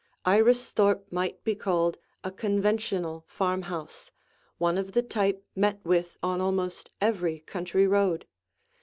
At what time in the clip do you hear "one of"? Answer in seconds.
4.57-4.93